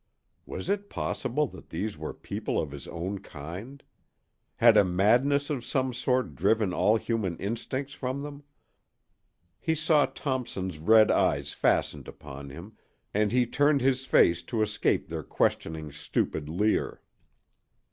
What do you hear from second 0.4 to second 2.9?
Was it possible that these were people of his